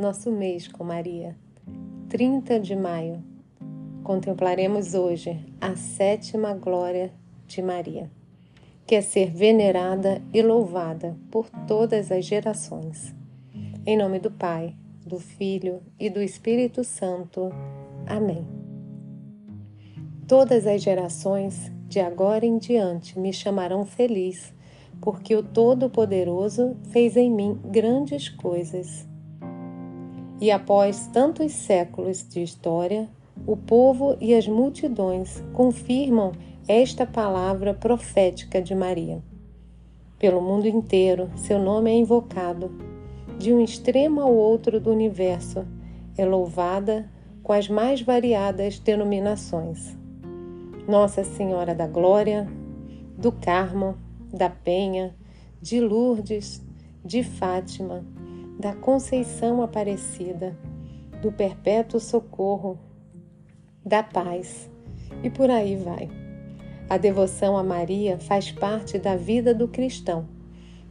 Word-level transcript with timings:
nosso 0.00 0.32
mês 0.32 0.66
com 0.66 0.82
Maria. 0.82 1.36
30 2.08 2.58
de 2.58 2.74
maio. 2.74 3.22
Contemplaremos 4.02 4.94
hoje 4.94 5.38
a 5.60 5.76
sétima 5.76 6.54
glória 6.54 7.12
de 7.46 7.60
Maria, 7.60 8.10
que 8.86 8.94
é 8.94 9.02
ser 9.02 9.30
venerada 9.30 10.22
e 10.32 10.40
louvada 10.40 11.18
por 11.30 11.50
todas 11.68 12.10
as 12.10 12.24
gerações. 12.24 13.14
Em 13.84 13.94
nome 13.94 14.18
do 14.18 14.30
Pai, 14.30 14.74
do 15.04 15.18
Filho 15.18 15.82
e 15.98 16.08
do 16.08 16.22
Espírito 16.22 16.82
Santo. 16.82 17.50
Amém. 18.06 18.48
Todas 20.26 20.66
as 20.66 20.80
gerações, 20.80 21.70
de 21.86 22.00
agora 22.00 22.46
em 22.46 22.56
diante, 22.56 23.18
me 23.18 23.34
chamarão 23.34 23.84
feliz, 23.84 24.54
porque 24.98 25.36
o 25.36 25.42
Todo-Poderoso 25.42 26.74
fez 26.90 27.18
em 27.18 27.30
mim 27.30 27.60
grandes 27.66 28.30
coisas. 28.30 29.09
E 30.40 30.50
após 30.50 31.06
tantos 31.08 31.52
séculos 31.52 32.26
de 32.26 32.42
história, 32.42 33.08
o 33.46 33.56
povo 33.56 34.16
e 34.20 34.34
as 34.34 34.48
multidões 34.48 35.42
confirmam 35.52 36.32
esta 36.66 37.04
palavra 37.04 37.74
profética 37.74 38.62
de 38.62 38.74
Maria. 38.74 39.22
Pelo 40.18 40.40
mundo 40.40 40.66
inteiro, 40.66 41.30
seu 41.36 41.58
nome 41.58 41.90
é 41.90 41.94
invocado. 41.94 42.70
De 43.38 43.52
um 43.52 43.62
extremo 43.62 44.20
ao 44.20 44.34
outro 44.34 44.80
do 44.80 44.90
universo, 44.90 45.66
é 46.16 46.24
louvada 46.24 47.10
com 47.42 47.52
as 47.52 47.68
mais 47.68 48.00
variadas 48.00 48.78
denominações. 48.78 49.96
Nossa 50.88 51.22
Senhora 51.22 51.74
da 51.74 51.86
Glória, 51.86 52.48
do 53.16 53.30
Carmo, 53.30 53.96
da 54.32 54.48
Penha, 54.48 55.14
de 55.60 55.80
Lourdes, 55.80 56.62
de 57.04 57.22
Fátima, 57.22 58.04
da 58.60 58.74
Conceição 58.74 59.62
Aparecida, 59.62 60.54
do 61.22 61.32
Perpétuo 61.32 61.98
Socorro, 61.98 62.78
da 63.82 64.02
Paz 64.02 64.70
e 65.22 65.30
por 65.30 65.50
aí 65.50 65.76
vai. 65.76 66.10
A 66.86 66.98
devoção 66.98 67.56
a 67.56 67.64
Maria 67.64 68.18
faz 68.18 68.52
parte 68.52 68.98
da 68.98 69.16
vida 69.16 69.54
do 69.54 69.66
cristão. 69.66 70.28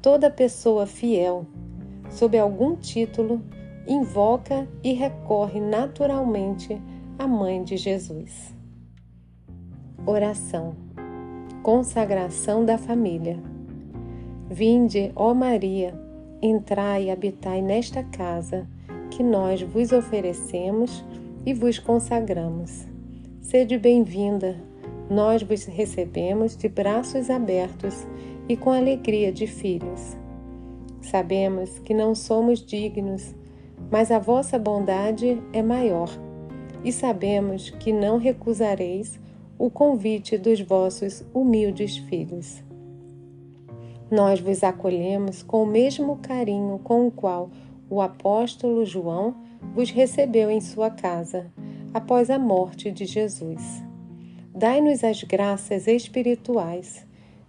Toda 0.00 0.30
pessoa 0.30 0.86
fiel, 0.86 1.46
sob 2.08 2.38
algum 2.38 2.76
título, 2.76 3.42
invoca 3.86 4.66
e 4.82 4.94
recorre 4.94 5.60
naturalmente 5.60 6.80
à 7.18 7.28
Mãe 7.28 7.62
de 7.62 7.76
Jesus. 7.76 8.54
Oração. 10.06 10.74
Consagração 11.62 12.64
da 12.64 12.78
família. 12.78 13.38
Vinde, 14.48 15.12
ó 15.14 15.34
Maria, 15.34 16.08
entrai 16.42 17.04
e 17.04 17.10
habitai 17.10 17.60
nesta 17.60 18.02
casa 18.02 18.66
que 19.10 19.22
nós 19.22 19.60
vos 19.62 19.92
oferecemos 19.92 21.04
e 21.44 21.52
vos 21.52 21.78
consagramos. 21.78 22.86
Sede 23.40 23.76
bem-vinda, 23.76 24.56
nós 25.10 25.42
vos 25.42 25.64
recebemos 25.64 26.56
de 26.56 26.68
braços 26.68 27.28
abertos 27.28 28.06
e 28.48 28.56
com 28.56 28.70
alegria 28.70 29.32
de 29.32 29.46
filhos. 29.46 30.16
Sabemos 31.02 31.78
que 31.80 31.92
não 31.92 32.14
somos 32.14 32.64
dignos, 32.64 33.34
mas 33.90 34.10
a 34.10 34.18
vossa 34.18 34.58
bondade 34.58 35.42
é 35.52 35.62
maior, 35.62 36.08
e 36.84 36.92
sabemos 36.92 37.70
que 37.70 37.92
não 37.92 38.18
recusareis 38.18 39.18
o 39.58 39.68
convite 39.68 40.38
dos 40.38 40.60
vossos 40.60 41.24
humildes 41.34 41.96
filhos. 41.96 42.62
Nós 44.10 44.40
vos 44.40 44.64
acolhemos 44.64 45.40
com 45.40 45.62
o 45.62 45.66
mesmo 45.66 46.16
carinho 46.16 46.80
com 46.82 47.06
o 47.06 47.12
qual 47.12 47.48
o 47.88 48.00
apóstolo 48.00 48.84
João 48.84 49.36
vos 49.72 49.90
recebeu 49.90 50.50
em 50.50 50.60
sua 50.60 50.90
casa, 50.90 51.46
após 51.94 52.28
a 52.28 52.36
morte 52.36 52.90
de 52.90 53.04
Jesus. 53.04 53.62
Dai-nos 54.52 55.04
as 55.04 55.22
graças 55.22 55.86
espirituais, 55.86 57.06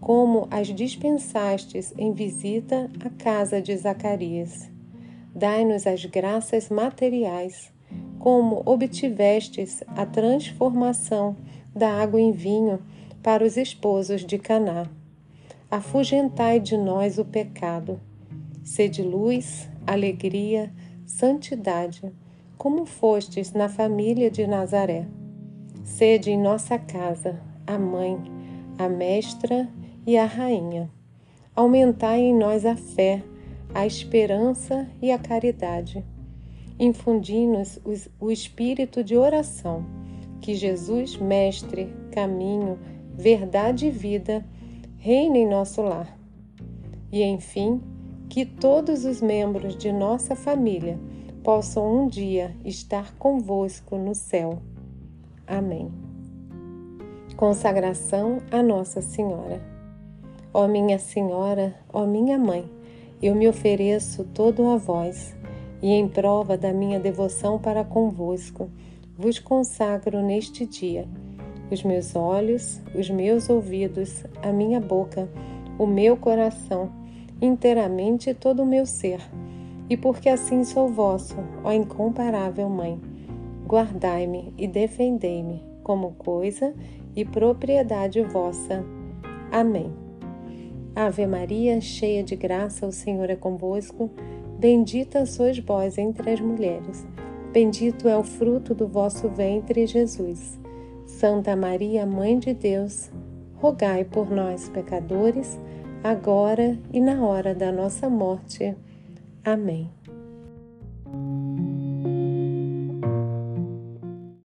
como 0.00 0.46
as 0.48 0.68
dispensastes 0.68 1.92
em 1.98 2.12
visita 2.12 2.88
à 3.04 3.10
casa 3.10 3.60
de 3.60 3.76
Zacarias. 3.76 4.70
Dai-nos 5.34 5.88
as 5.88 6.04
graças 6.04 6.68
materiais, 6.68 7.72
como 8.20 8.62
obtivestes 8.64 9.82
a 9.88 10.06
transformação 10.06 11.36
da 11.74 12.00
água 12.00 12.20
em 12.20 12.30
vinho 12.30 12.80
para 13.24 13.44
os 13.44 13.56
esposos 13.56 14.24
de 14.24 14.38
Caná 14.38 14.88
afugentai 15.74 16.60
de 16.60 16.76
nós 16.76 17.18
o 17.18 17.24
pecado. 17.24 18.00
Sede 18.62 19.02
luz, 19.02 19.68
alegria, 19.84 20.72
santidade, 21.04 22.12
como 22.56 22.86
fostes 22.86 23.52
na 23.52 23.68
família 23.68 24.30
de 24.30 24.46
Nazaré. 24.46 25.08
Sede 25.82 26.30
em 26.30 26.40
nossa 26.40 26.78
casa 26.78 27.40
a 27.66 27.76
mãe, 27.76 28.16
a 28.78 28.88
mestra 28.88 29.68
e 30.06 30.16
a 30.16 30.26
rainha. 30.26 30.88
Aumentai 31.56 32.20
em 32.20 32.34
nós 32.38 32.64
a 32.64 32.76
fé, 32.76 33.24
a 33.74 33.84
esperança 33.84 34.88
e 35.02 35.10
a 35.10 35.18
caridade. 35.18 36.04
Infundi-nos 36.78 37.80
o 38.20 38.30
espírito 38.30 39.02
de 39.02 39.16
oração, 39.16 39.84
que 40.40 40.54
Jesus, 40.54 41.16
Mestre, 41.16 41.92
caminho, 42.12 42.78
verdade 43.16 43.86
e 43.86 43.90
vida, 43.90 44.46
reine 45.04 45.40
em 45.40 45.46
nosso 45.46 45.82
lar. 45.82 46.18
E, 47.12 47.22
enfim, 47.22 47.82
que 48.26 48.46
todos 48.46 49.04
os 49.04 49.20
membros 49.20 49.76
de 49.76 49.92
nossa 49.92 50.34
família 50.34 50.98
possam 51.42 52.04
um 52.04 52.08
dia 52.08 52.56
estar 52.64 53.14
convosco 53.18 53.98
no 53.98 54.14
céu. 54.14 54.62
Amém. 55.46 55.92
Consagração 57.36 58.38
a 58.50 58.62
Nossa 58.62 59.02
Senhora. 59.02 59.60
Ó 60.54 60.66
minha 60.66 60.98
Senhora, 60.98 61.74
ó 61.92 62.06
minha 62.06 62.38
Mãe, 62.38 62.64
eu 63.22 63.34
me 63.34 63.46
ofereço 63.46 64.24
todo 64.32 64.66
a 64.68 64.78
vós, 64.78 65.36
e 65.82 65.90
em 65.92 66.08
prova 66.08 66.56
da 66.56 66.72
minha 66.72 66.98
devoção 66.98 67.58
para 67.58 67.84
convosco, 67.84 68.70
vos 69.18 69.38
consagro 69.38 70.22
neste 70.22 70.64
dia 70.64 71.06
os 71.70 71.82
meus 71.82 72.14
olhos, 72.14 72.80
os 72.94 73.08
meus 73.10 73.48
ouvidos, 73.48 74.24
a 74.42 74.52
minha 74.52 74.80
boca, 74.80 75.28
o 75.78 75.86
meu 75.86 76.16
coração, 76.16 76.90
inteiramente 77.40 78.32
todo 78.34 78.62
o 78.62 78.66
meu 78.66 78.86
ser. 78.86 79.20
E 79.88 79.96
porque 79.96 80.28
assim 80.28 80.64
sou 80.64 80.88
vosso, 80.88 81.36
ó 81.62 81.72
incomparável 81.72 82.68
Mãe, 82.68 83.00
guardai-me 83.66 84.52
e 84.56 84.66
defendei-me 84.66 85.62
como 85.82 86.12
coisa 86.12 86.74
e 87.14 87.24
propriedade 87.24 88.22
vossa. 88.22 88.84
Amém. 89.52 89.92
Ave 90.96 91.26
Maria, 91.26 91.80
cheia 91.80 92.22
de 92.22 92.36
graça, 92.36 92.86
o 92.86 92.92
Senhor 92.92 93.28
é 93.28 93.36
convosco. 93.36 94.10
Bendita 94.58 95.26
sois 95.26 95.58
vós 95.58 95.98
entre 95.98 96.30
as 96.30 96.40
mulheres. 96.40 97.06
Bendito 97.52 98.08
é 98.08 98.16
o 98.16 98.22
fruto 98.22 98.74
do 98.74 98.86
vosso 98.86 99.28
ventre, 99.28 99.86
Jesus. 99.86 100.58
Santa 101.06 101.54
Maria, 101.54 102.06
Mãe 102.06 102.38
de 102.38 102.54
Deus, 102.54 103.10
rogai 103.56 104.04
por 104.04 104.30
nós, 104.30 104.68
pecadores, 104.68 105.58
agora 106.02 106.78
e 106.92 107.00
na 107.00 107.24
hora 107.24 107.54
da 107.54 107.70
nossa 107.70 108.08
morte. 108.08 108.74
Amém. 109.44 109.90